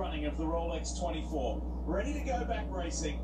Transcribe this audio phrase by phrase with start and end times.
[0.00, 1.60] running of the Rolex 24.
[1.84, 3.20] Ready to go back racing.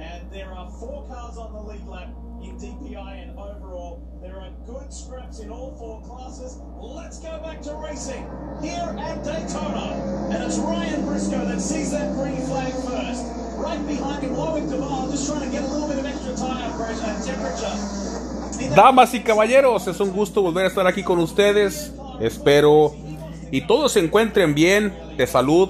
[0.00, 2.08] And there are four cars on the lead lap
[2.40, 4.00] in DPI and overall.
[4.22, 6.56] There are good scraps in all four classes.
[6.80, 8.24] Let's go back to racing
[8.62, 10.32] here at Daytona.
[10.32, 13.28] And it's Ryan Briscoe that sees that green flag first.
[13.60, 16.72] Right behind him, Warwick Duval, just trying to get a little bit of extra tire
[16.72, 18.74] pressure and temperature.
[18.74, 21.92] Damas y caballeros, es un gusto volver a estar aquí con ustedes.
[22.18, 22.94] Espero
[23.50, 25.68] y todos se encuentren bien, de salud,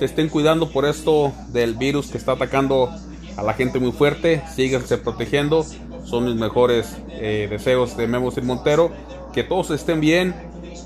[0.00, 2.88] se estén cuidando por esto del virus que está atacando
[3.36, 4.42] a la gente muy fuerte.
[4.56, 5.62] Síganse protegiendo.
[6.06, 8.90] Son mis mejores eh, deseos de Memo Sin Montero.
[9.34, 10.34] Que todos estén bien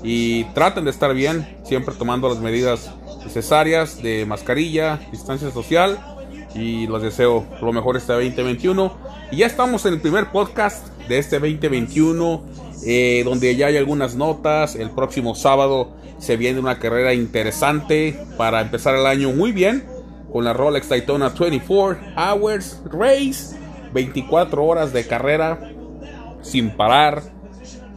[0.03, 2.91] y traten de estar bien, siempre tomando las medidas
[3.23, 5.97] necesarias de mascarilla, distancia social.
[6.53, 8.97] Y los deseo lo mejor este 2021.
[9.31, 12.43] Y ya estamos en el primer podcast de este 2021,
[12.85, 14.75] eh, donde ya hay algunas notas.
[14.75, 19.85] El próximo sábado se viene una carrera interesante para empezar el año muy bien
[20.31, 23.55] con la Rolex Daytona 24 Hours Race.
[23.93, 25.71] 24 horas de carrera
[26.41, 27.23] sin parar.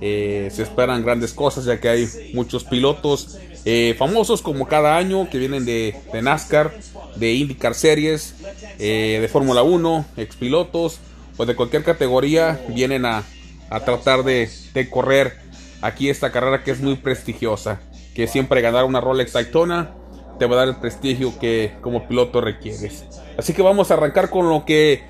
[0.00, 5.28] Eh, se esperan grandes cosas ya que hay muchos pilotos eh, famosos como cada año
[5.28, 6.72] que vienen de, NASCAR,
[7.16, 8.36] de IndyCar Series,
[8.78, 11.00] eh, de Fórmula 1, expilotos
[11.36, 13.24] o de cualquier categoría vienen a,
[13.70, 15.36] a tratar de, de correr
[15.82, 17.80] aquí esta carrera que es muy prestigiosa
[18.18, 19.92] que siempre ganar una Rolex Daytona
[20.40, 23.06] te va a dar el prestigio que como piloto requieres.
[23.38, 25.04] Así que vamos a arrancar con lo que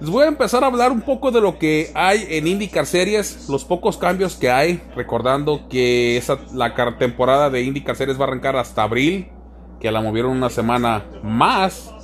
[0.00, 3.48] les voy a empezar a hablar un poco de lo que hay en IndyCar Series,
[3.48, 8.26] los pocos cambios que hay, recordando que esa, la temporada de IndyCar Series va a
[8.26, 9.28] arrancar hasta abril,
[9.78, 11.94] que la movieron una semana más,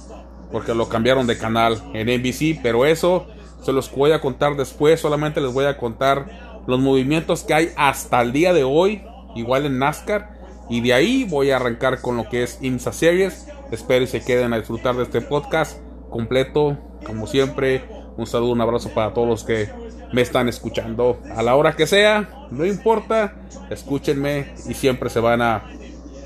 [0.53, 3.27] porque lo cambiaron de canal en NBC, pero eso
[3.61, 7.71] se los voy a contar después, solamente les voy a contar los movimientos que hay
[7.77, 9.03] hasta el día de hoy
[9.35, 10.41] igual en NASCAR.
[10.69, 13.47] Y de ahí voy a arrancar con lo que es IMSA Series.
[13.71, 15.79] Espero y se queden a disfrutar de este podcast
[16.11, 16.79] completo.
[17.05, 17.85] Como siempre,
[18.17, 19.69] un saludo, un abrazo para todos los que
[20.13, 21.21] me están escuchando.
[21.35, 23.35] A la hora que sea, no importa,
[23.71, 25.65] escúchenme y siempre se van a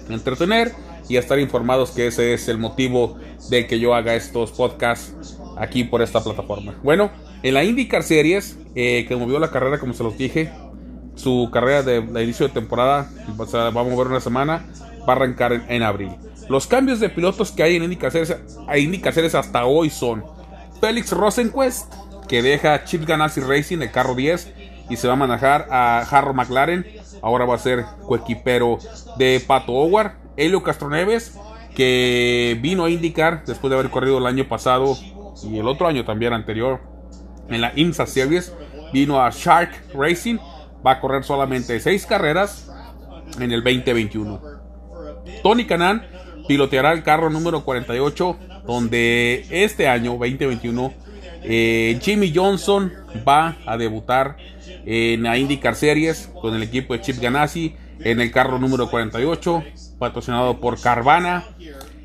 [0.09, 0.73] entretener
[1.09, 3.19] y a estar informados que ese es el motivo
[3.49, 6.75] de que yo haga estos podcasts aquí por esta plataforma.
[6.83, 7.11] Bueno,
[7.43, 10.51] en la IndyCar Series, eh, que movió la carrera como se los dije,
[11.17, 14.65] su carrera de, inicio de temporada vamos a mover una semana,
[15.01, 16.13] va a arrancar en, abril.
[16.49, 20.25] Los cambios de pilotos que hay en IndyCar Series, hasta hoy son
[20.81, 21.93] Félix Rosenquist,
[22.29, 24.53] que deja Chip Ganassi Racing, el carro 10,
[24.89, 26.87] y se va a manejar a Harro McLaren.
[27.23, 28.79] Ahora va a ser coequipero
[29.19, 30.13] de Pato Howard.
[30.37, 31.39] Helio Castroneves,
[31.75, 34.97] que vino a indicar después de haber corrido el año pasado
[35.43, 36.81] y el otro año también anterior
[37.49, 38.53] en la IMSA Series,
[38.93, 40.37] vino a Shark Racing
[40.87, 42.71] va a correr solamente seis carreras
[43.41, 44.41] en el 2021.
[45.43, 46.07] Tony Canan
[46.47, 48.37] piloteará el carro número 48,
[48.67, 51.07] donde este año 2021
[51.43, 52.93] eh, Jimmy Johnson
[53.27, 54.37] va a debutar
[54.85, 59.65] en la IndyCar Series con el equipo de Chip Ganassi en el carro número 48,
[59.99, 61.45] patrocinado por Carvana.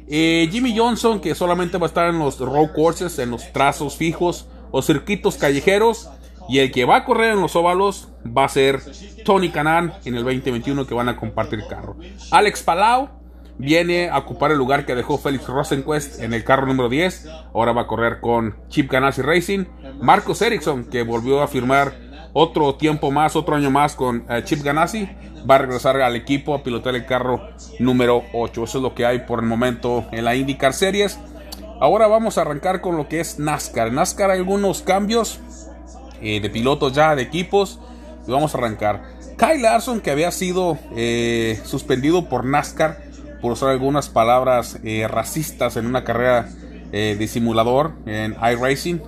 [0.07, 3.95] Eh, Jimmy Johnson, que solamente va a estar en los road courses, en los trazos
[3.95, 6.09] fijos o circuitos callejeros,
[6.51, 8.81] y el que va a correr en los óvalos va a ser
[9.23, 11.95] Tony Canan en el 2021 que van a compartir carro.
[12.29, 13.07] Alex Palau
[13.57, 17.25] viene a ocupar el lugar que dejó Félix Rosenquist en el carro número 10.
[17.53, 19.63] Ahora va a correr con Chip Ganassi Racing.
[20.01, 21.93] Marcos Ericsson, que volvió a firmar
[22.33, 25.07] otro tiempo más, otro año más con eh, Chip Ganassi,
[25.49, 27.47] va a regresar al equipo a pilotar el carro
[27.79, 28.65] número 8.
[28.65, 31.17] Eso es lo que hay por el momento en la IndyCar Series.
[31.79, 33.93] Ahora vamos a arrancar con lo que es NASCAR.
[33.93, 35.39] NASCAR algunos cambios
[36.21, 37.79] eh, de pilotos ya, de equipos.
[38.27, 39.03] Y vamos a arrancar.
[39.37, 42.99] Kyle Larson, que había sido eh, suspendido por NASCAR
[43.41, 46.49] por usar algunas palabras eh, racistas en una carrera
[46.91, 49.01] de simulador en iRacing.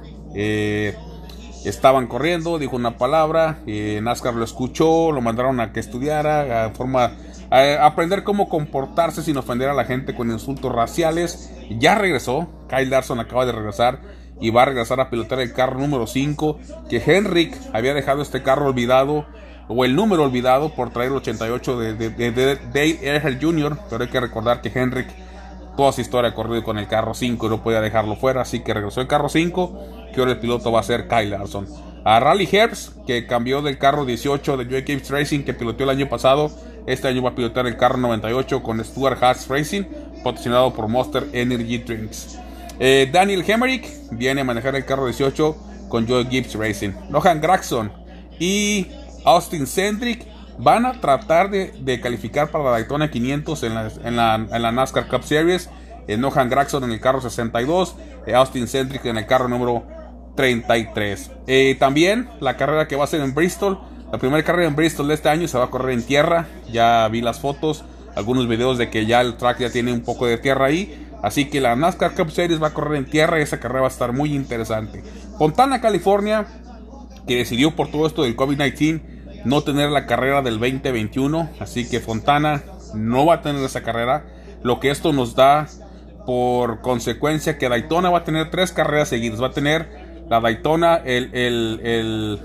[1.66, 7.12] estaban corriendo, dijo una palabra, NASCAR lo escuchó, lo mandaron a que estudiara, a forma
[7.52, 11.52] a aprender cómo comportarse sin ofender a la gente con insultos raciales.
[11.78, 14.00] Ya regresó, Kyle Larson acaba de regresar
[14.42, 16.60] y va a regresar a pilotar el carro número 5,
[16.90, 19.26] que Henrik había dejado este carro olvidado,
[19.68, 24.10] o el número olvidado por traer el 88 de, de, Dale Earnhardt Jr., pero hay
[24.10, 25.08] que recordar que Henrik
[25.78, 28.60] toda su historia ha corrido con el carro 5 y no podía dejarlo fuera, así
[28.60, 31.68] que regresó el carro 5, que ahora el piloto va a ser Kyle Larson.
[32.06, 35.98] A Rally Herbst, que cambió del carro 18 de Joe Gibbs Racing, que piloteó el
[35.98, 36.52] año pasado,
[36.86, 39.84] este año va a pilotar el carro 98 con Stuart Haas Racing,
[40.24, 42.38] patrocinado por Monster Energy Drinks.
[42.80, 45.56] Eh, Daniel Hemerick viene a manejar el carro 18
[45.90, 46.92] con Joe Gibbs Racing.
[47.10, 47.92] Lohan Gregson
[48.40, 48.88] y
[49.26, 50.26] Austin Cendrick
[50.58, 55.70] van a tratar de, calificar para la Daytona 500 en la, NASCAR Cup Series.
[56.08, 57.96] Eh, Nohan Graxon en el carro 62,
[58.28, 59.84] eh, Austin Centric en el carro número
[60.36, 61.32] 33.
[61.48, 63.80] Eh, también la carrera que va a ser en Bristol,
[64.12, 66.48] la primera carrera en Bristol de este año se va a correr en tierra.
[66.72, 67.86] Ya vi las fotos,
[68.16, 71.03] algunos videos de que ya el track ya tiene un poco de tierra ahí.
[71.24, 73.88] Así que la NASCAR Cup Series va a correr en tierra y esa carrera va
[73.88, 75.04] a estar muy interesante.
[75.40, 76.46] Fontana, California,
[77.26, 79.02] que decidió por todo esto del COVID-19
[79.46, 81.50] no tener la carrera del 2021.
[81.60, 82.62] Así que Fontana
[82.94, 84.26] no va a tener esa carrera.
[84.64, 85.68] Lo que esto nos da
[86.26, 89.42] por consecuencia que Daytona va a tener tres carreras seguidas.
[89.42, 92.40] Va a tener la Daytona, el, el,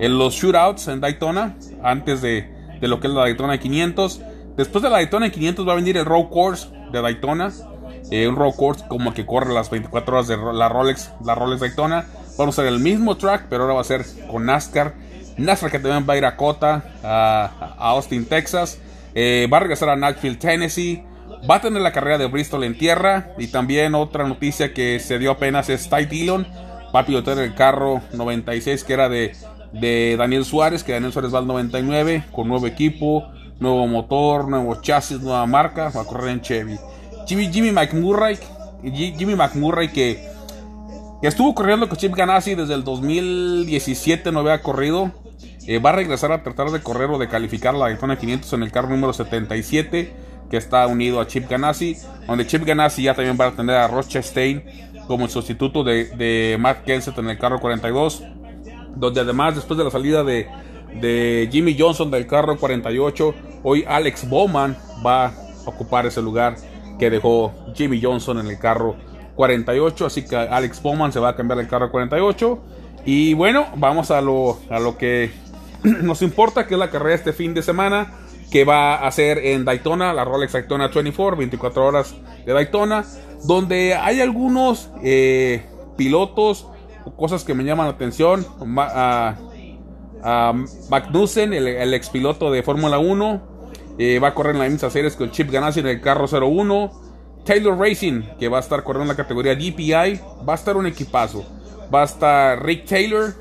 [0.00, 2.48] el, los shootouts en Daytona, antes de,
[2.80, 4.22] de, lo que es la Daytona 500.
[4.60, 7.50] Después de la Daytona 500 va a venir el Road Course de Daytona.
[8.10, 11.62] Eh, un Road Course como que corre las 24 horas de la Rolex, la Rolex
[11.62, 12.04] Daytona.
[12.36, 14.96] Vamos a hacer el mismo track, pero ahora va a ser con NASCAR.
[15.38, 18.78] NASCAR que también va a ir a Cota, a, Austin, Texas.
[19.14, 21.04] Eh, va a regresar a Nashville, Tennessee.
[21.50, 23.32] Va a tener la carrera de Bristol en tierra.
[23.38, 26.46] Y también otra noticia que se dio apenas es Ty Dillon.
[26.94, 29.32] Va a pilotar el carro 96 que era de,
[29.72, 30.84] de Daniel Suárez.
[30.84, 33.26] Que Daniel Suárez va al 99 con nuevo equipo,
[33.60, 35.90] nuevo motor, nuevo chasis, nueva marca.
[35.90, 36.78] Va a correr en Chevy.
[37.26, 38.38] Jimmy, Jimmy McMurray.
[38.82, 40.26] Jimmy McMurray que,
[41.22, 44.32] estuvo corriendo con Chip Ganassi desde el 2017.
[44.32, 45.12] No había corrido.
[45.66, 48.62] Eh, va a regresar a tratar de correr o de calificar la Daytona 500 en
[48.62, 51.96] el carro número 77 que está unido a Chip Ganassi,
[52.26, 54.64] donde Chip Ganassi ya también va a tener a Ross Chastain
[55.06, 58.24] como el sustituto de, de Matt Kenseth en el carro 42,
[58.96, 60.48] donde además después de la salida de,
[61.00, 65.34] de Jimmy Johnson del carro 48, hoy Alex Bowman va a
[65.66, 66.56] ocupar ese lugar
[66.98, 68.96] que dejó Jimmy Johnson en el carro
[69.36, 72.60] 48, así que Alex Bowman se va a cambiar el carro 48.
[73.06, 75.30] Y bueno, vamos a lo, a lo que
[75.82, 78.12] nos importa, que es la carrera este fin de semana
[78.50, 82.14] que va a hacer en Daytona, la Rolex Daytona 24, 24 horas
[82.44, 83.04] de Daytona,
[83.44, 85.64] donde hay algunos eh,
[85.96, 86.66] pilotos
[87.16, 88.44] cosas que me llaman la atención.
[90.22, 90.52] A,
[90.88, 93.42] Magnussen, el, ex piloto de Fórmula 1,
[93.98, 97.10] eh, va a correr en la misma series con Chip Ganassi en el carro 01.
[97.44, 100.86] Taylor Racing, que va a estar corriendo en la categoría DPI, va a estar un
[100.86, 101.44] equipazo.
[101.92, 103.34] Va a estar Rick Taylor,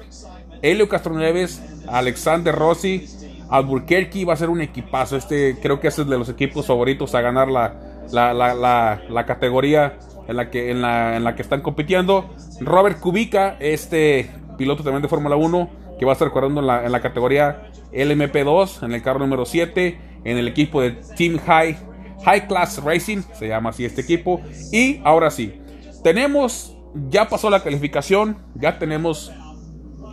[0.62, 3.08] Helio Castroneves, Alexander Rossi,
[3.50, 5.18] Albuquerque va a ser un equipazo.
[5.18, 7.74] Este creo que es de los equipos favoritos a ganar la,
[8.12, 9.98] la, categoría
[10.28, 12.30] en la, que, en, la, en la que están compitiendo.
[12.62, 16.86] Robert Kubica, este piloto también de Fórmula 1, que va a estar corriendo en la,
[16.86, 21.78] en la categoría LMP2, en el carro número 7, en el equipo de Team High,
[22.26, 24.42] High Class Racing, se llama así este equipo.
[24.72, 25.60] Y ahora sí,
[26.04, 26.76] tenemos,
[27.10, 29.32] ya pasó la calificación, ya tenemos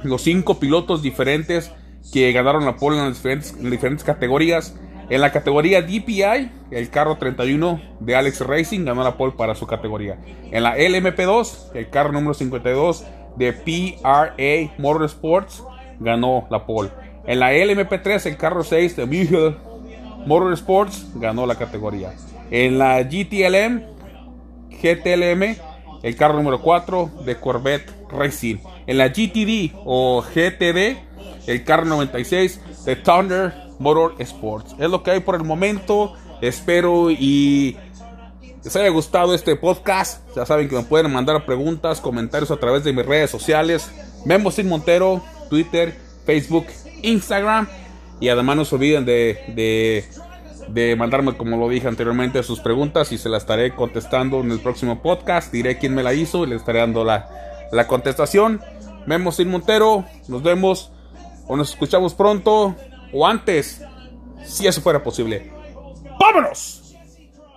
[0.03, 1.73] los cinco pilotos diferentes
[2.13, 3.13] que ganaron la pole en,
[3.71, 4.79] diferentes, categorías.
[5.09, 9.67] En la categoría DPI, el carro 31 de Alex Racing ganó la pole para su
[9.67, 10.19] categoría.
[10.51, 13.05] En la LMP2, el carro número 52
[13.37, 15.63] de PRA Motorsports
[16.01, 16.91] ganó la pole.
[17.27, 19.57] En la LMP3, el carro 6 de Motor
[20.27, 22.13] Motorsports ganó la categoría.
[22.51, 23.83] En la GTLM,
[24.71, 25.57] GTLM,
[26.03, 28.57] el carro número 4 de Corvette Racing.
[28.87, 30.97] En la GTD o GTD,
[31.47, 34.75] el Car 96 de Thunder Motor Sports.
[34.79, 36.15] Es lo que hay por el momento.
[36.41, 37.77] Espero y
[38.63, 40.27] les haya gustado este podcast.
[40.37, 43.91] Ya saben que me pueden mandar preguntas, comentarios a través de mis redes sociales.
[44.25, 46.67] Memo Sin Montero, Twitter, Facebook,
[47.03, 47.69] Instagram.
[48.21, 50.05] Y además no se olviden de,
[50.69, 54.61] de, mandarme, como lo dije anteriormente, sus preguntas y se las estaré contestando en el
[54.61, 55.53] próximo podcast.
[55.53, 57.29] Diré quién me la hizo y le estaré dando la,
[57.73, 58.61] la contestación.
[59.07, 60.91] Memo Sin Montero, nos vemos
[61.47, 62.75] o nos escuchamos pronto
[63.13, 63.83] o antes,
[64.45, 65.53] si eso fuera posible.
[66.19, 66.86] ¡Vámonos!